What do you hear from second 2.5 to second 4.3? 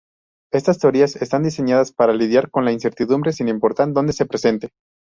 la incertidumbre, sin importar dónde se